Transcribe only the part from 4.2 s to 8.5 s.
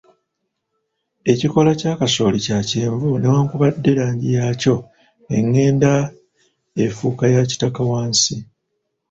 yakyo engenda effuuka ya kitaka wansi.